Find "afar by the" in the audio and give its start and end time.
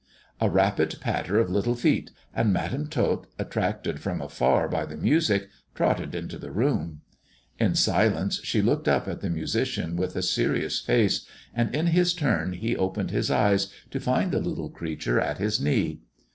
4.19-4.97